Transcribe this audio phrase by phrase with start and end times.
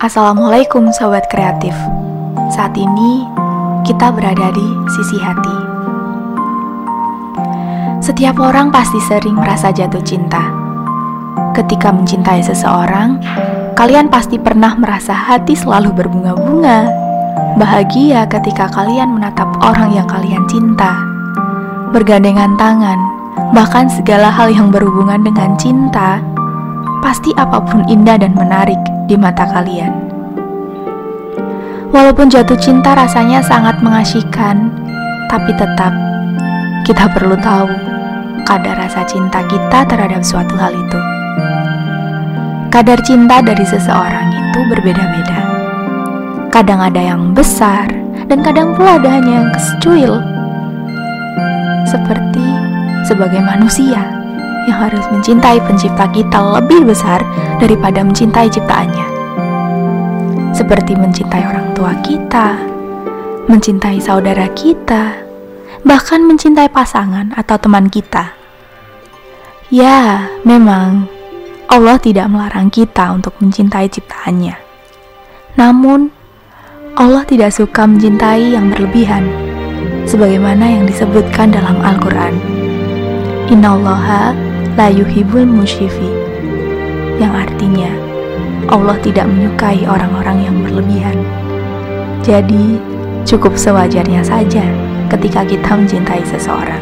[0.00, 1.76] Assalamualaikum Sobat Kreatif.
[2.48, 3.28] Saat ini
[3.84, 5.56] kita berada di sisi hati.
[8.00, 10.40] Setiap orang pasti sering merasa jatuh cinta.
[11.52, 13.20] Ketika mencintai seseorang
[13.76, 16.88] Kalian pasti pernah merasa hati selalu berbunga-bunga
[17.60, 20.96] Bahagia ketika kalian menatap orang yang kalian cinta.
[21.92, 22.96] Bergandengan tangan
[23.52, 26.24] Bahkan segala hal yang berhubungan dengan cinta
[27.02, 28.78] Pasti apa pun indah dan menarik
[29.10, 29.90] di mata kalian.
[31.90, 34.70] Walaupun jatuh cinta rasanya sangat mengasyikan,
[35.26, 35.90] tapi tetap
[36.86, 37.68] kita perlu tahu
[38.46, 40.98] kadar rasa cinta kita terhadap suatu hal itu.
[42.70, 45.40] Kadar cinta dari seseorang itu berbeda-beda.
[46.54, 47.90] Kadang ada yang besar,
[48.30, 50.22] dan kadang pula ada hanya yang kesecuil.
[51.84, 52.46] Seperti
[53.04, 54.21] sebagai manusia
[54.68, 57.22] yang harus mencintai pencipta kita lebih besar
[57.58, 59.06] daripada mencintai ciptaannya.
[60.52, 62.60] Seperti mencintai orang tua kita,
[63.50, 65.18] mencintai saudara kita,
[65.82, 68.36] bahkan mencintai pasangan atau teman kita.
[69.72, 71.08] Ya, memang
[71.72, 74.54] Allah tidak melarang kita untuk mencintai ciptaannya.
[75.56, 76.12] Namun,
[76.92, 79.24] Allah tidak suka mencintai yang berlebihan,
[80.04, 82.36] sebagaimana yang disebutkan dalam Al-Quran.
[83.48, 86.08] Inna Allaha la yuhibul musyifi
[87.20, 87.92] yang artinya
[88.72, 91.18] Allah tidak menyukai orang-orang yang berlebihan.
[92.24, 92.80] Jadi,
[93.28, 94.64] cukup sewajarnya saja
[95.12, 96.80] ketika kita mencintai seseorang.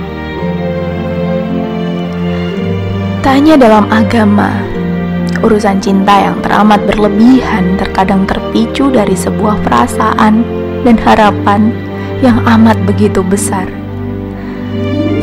[3.27, 4.55] Tak hanya dalam agama,
[5.43, 10.47] urusan cinta yang teramat berlebihan terkadang terpicu dari sebuah perasaan
[10.87, 11.75] dan harapan
[12.23, 13.80] yang amat begitu besar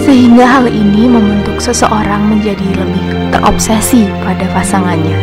[0.07, 3.03] sehingga hal ini membentuk seseorang menjadi lebih
[3.35, 5.19] terobsesi pada pasangannya.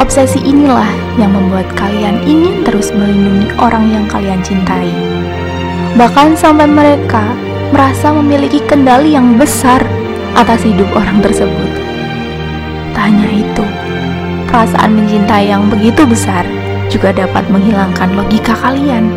[0.00, 0.88] Obsesi inilah
[1.20, 4.88] yang membuat kalian ingin terus melindungi orang yang kalian cintai.
[6.00, 7.36] Bahkan sampai mereka
[7.68, 9.84] merasa memiliki kendali yang besar
[10.32, 11.68] atas hidup orang tersebut.
[12.96, 13.64] Tanya itu,
[14.48, 16.48] perasaan mencintai yang begitu besar
[16.88, 19.12] juga dapat menghilangkan logika kalian.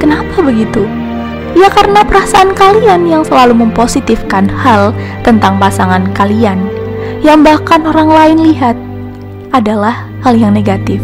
[0.00, 0.88] Kenapa begitu?
[1.52, 6.64] Ya karena perasaan kalian yang selalu mempositifkan hal tentang pasangan kalian
[7.20, 8.74] yang bahkan orang lain lihat
[9.52, 10.98] adalah hal yang negatif.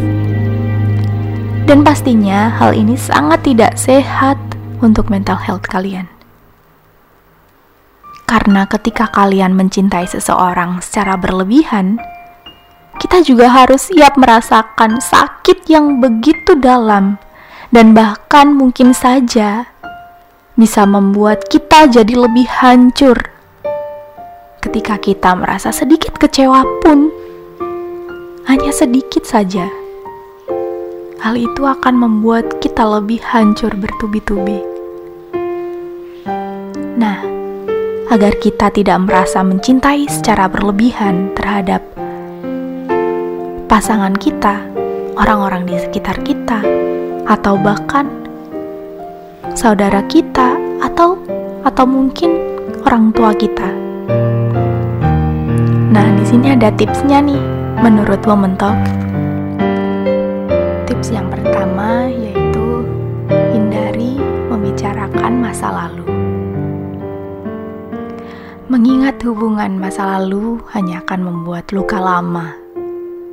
[1.68, 4.40] Dan pastinya hal ini sangat tidak sehat
[4.80, 6.08] untuk mental health kalian.
[8.24, 12.00] Karena ketika kalian mencintai seseorang secara berlebihan,
[12.98, 17.16] kita juga harus siap merasakan sakit yang begitu dalam
[17.70, 19.70] dan bahkan mungkin saja
[20.58, 23.14] bisa membuat kita jadi lebih hancur.
[24.58, 27.14] Ketika kita merasa sedikit kecewa pun,
[28.50, 29.70] hanya sedikit saja,
[31.22, 34.58] hal itu akan membuat kita lebih hancur bertubi-tubi.
[36.98, 37.22] Nah,
[38.10, 41.86] agar kita tidak merasa mencintai secara berlebihan terhadap
[43.70, 44.58] pasangan kita,
[45.14, 46.66] orang-orang di sekitar kita,
[47.30, 48.27] atau bahkan
[49.58, 51.18] saudara kita, atau
[51.66, 52.30] atau mungkin
[52.86, 53.66] orang tua kita.
[55.90, 57.42] Nah, di sini ada tipsnya nih
[57.82, 58.78] menurut Womentalk.
[60.86, 62.86] Tips yang pertama yaitu
[63.50, 66.06] hindari membicarakan masa lalu.
[68.70, 72.54] Mengingat hubungan masa lalu hanya akan membuat luka lama.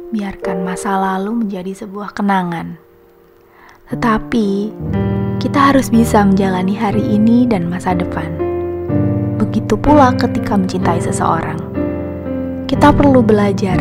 [0.09, 2.81] Biarkan masa lalu menjadi sebuah kenangan.
[3.93, 4.73] Tetapi
[5.45, 8.25] kita harus bisa menjalani hari ini dan masa depan.
[9.37, 11.61] Begitu pula ketika mencintai seseorang.
[12.65, 13.77] Kita perlu belajar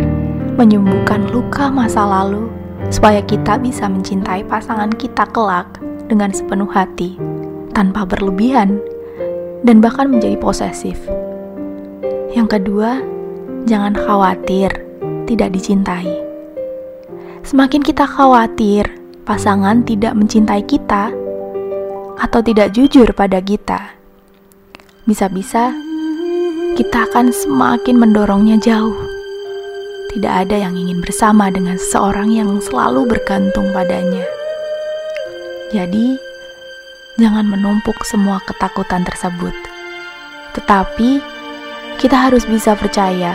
[0.60, 2.52] menyembuhkan luka masa lalu
[2.92, 7.16] supaya kita bisa mencintai pasangan kita kelak dengan sepenuh hati,
[7.72, 8.76] tanpa berlebihan,
[9.64, 11.00] dan bahkan menjadi posesif.
[12.36, 13.00] Yang kedua,
[13.64, 14.68] jangan khawatir
[15.24, 16.12] tidak dicintai.
[17.40, 18.84] Semakin kita khawatir
[19.24, 21.23] pasangan tidak mencintai kita,
[22.18, 23.94] atau tidak jujur pada kita,
[25.06, 25.74] bisa-bisa
[26.74, 28.98] kita akan semakin mendorongnya jauh.
[30.10, 34.22] Tidak ada yang ingin bersama dengan seseorang yang selalu bergantung padanya.
[35.74, 36.18] Jadi,
[37.18, 39.54] jangan menumpuk semua ketakutan tersebut.
[40.54, 41.18] Tetapi,
[41.98, 43.34] kita harus bisa percaya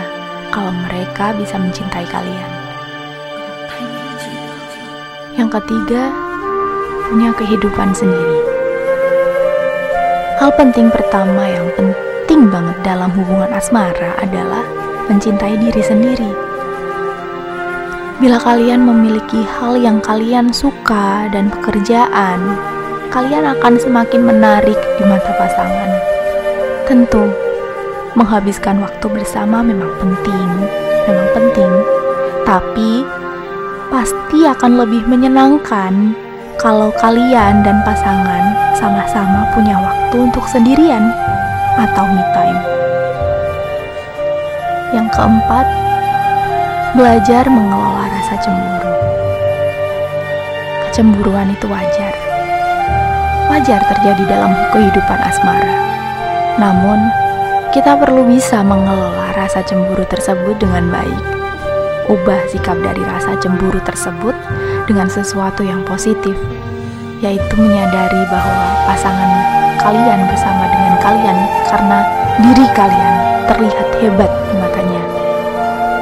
[0.52, 2.50] kalau mereka bisa mencintai kalian.
[5.36, 6.12] Yang ketiga,
[7.08, 8.59] punya kehidupan sendiri.
[10.40, 14.64] Hal penting pertama yang penting banget dalam hubungan asmara adalah
[15.12, 16.32] mencintai diri sendiri.
[18.24, 22.56] Bila kalian memiliki hal yang kalian suka dan pekerjaan,
[23.12, 25.92] kalian akan semakin menarik di mata pasangan.
[26.88, 27.28] Tentu,
[28.16, 30.48] menghabiskan waktu bersama memang penting,
[31.04, 31.72] memang penting,
[32.48, 33.04] tapi
[33.92, 36.16] pasti akan lebih menyenangkan
[36.60, 41.08] kalau kalian dan pasangan sama-sama punya waktu untuk sendirian
[41.80, 42.60] atau me time.
[44.92, 45.66] Yang keempat,
[46.92, 48.92] belajar mengelola rasa cemburu.
[50.84, 52.12] Kecemburuan itu wajar.
[53.48, 55.80] Wajar terjadi dalam kehidupan asmara.
[56.60, 57.08] Namun,
[57.72, 61.39] kita perlu bisa mengelola rasa cemburu tersebut dengan baik.
[62.10, 64.34] Ubah sikap dari rasa cemburu tersebut
[64.90, 66.34] dengan sesuatu yang positif,
[67.22, 69.30] yaitu menyadari bahwa pasangan
[69.78, 71.38] kalian bersama dengan kalian
[71.70, 71.98] karena
[72.42, 73.14] diri kalian
[73.46, 75.02] terlihat hebat di matanya.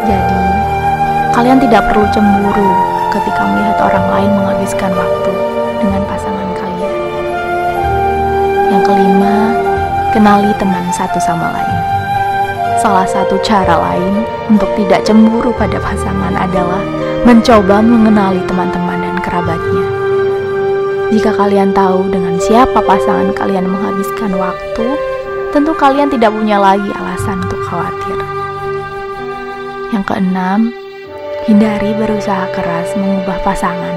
[0.08, 0.48] Jadi,
[1.38, 2.70] Kalian tidak perlu cemburu
[3.14, 5.32] ketika melihat orang lain menghabiskan waktu
[5.78, 6.96] dengan pasangan kalian.
[8.74, 9.36] Yang kelima,
[10.10, 11.97] kenali teman satu sama lain.
[12.78, 16.82] Salah satu cara lain untuk tidak cemburu pada pasangan adalah
[17.26, 19.86] mencoba mengenali teman-teman dan kerabatnya.
[21.10, 24.86] Jika kalian tahu dengan siapa pasangan kalian menghabiskan waktu,
[25.50, 28.18] tentu kalian tidak punya lagi alasan untuk khawatir.
[29.90, 30.60] Yang keenam,
[31.48, 33.96] Hindari berusaha keras mengubah pasangan.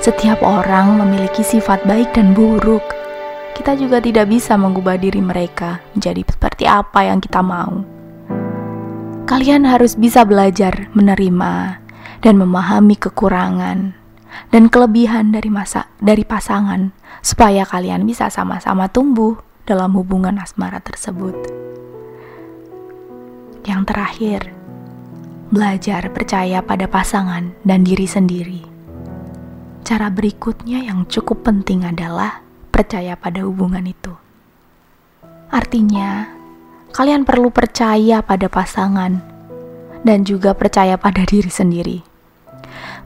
[0.00, 2.80] Setiap orang memiliki sifat baik dan buruk.
[3.52, 6.24] Kita juga tidak bisa mengubah diri mereka menjadi
[6.62, 7.82] seperti apa yang kita mau.
[9.26, 11.82] Kalian harus bisa belajar menerima
[12.22, 13.98] dan memahami kekurangan
[14.54, 21.34] dan kelebihan dari masa dari pasangan supaya kalian bisa sama-sama tumbuh dalam hubungan asmara tersebut.
[23.66, 24.40] Yang terakhir,
[25.50, 28.62] belajar percaya pada pasangan dan diri sendiri.
[29.82, 32.38] Cara berikutnya yang cukup penting adalah
[32.70, 34.14] percaya pada hubungan itu.
[35.50, 36.41] Artinya,
[36.92, 39.20] kalian perlu percaya pada pasangan
[40.04, 41.98] dan juga percaya pada diri sendiri.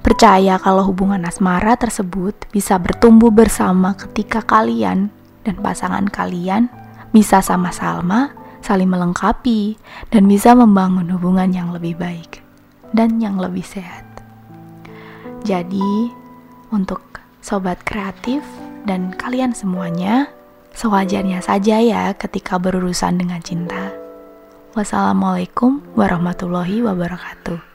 [0.05, 5.11] Percaya kalau hubungan asmara tersebut bisa bertumbuh bersama ketika kalian
[5.43, 6.71] dan pasangan kalian
[7.11, 8.31] bisa sama-sama
[8.67, 9.79] saling melengkapi,
[10.11, 12.43] dan bisa membangun hubungan yang lebih baik
[12.91, 14.03] dan yang lebih sehat.
[15.47, 16.11] Jadi,
[16.75, 18.43] untuk sobat kreatif
[18.83, 20.27] dan kalian semuanya,
[20.77, 23.91] sewajarnya saja ya ketika berurusan dengan cinta.
[24.77, 27.66] Wassalamualaikum warahmatullahi wabarakatuh.